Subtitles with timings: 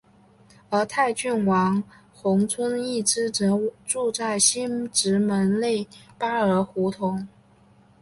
[0.71, 7.27] 而泰郡王弘春一支则住在西直门内扒儿胡同。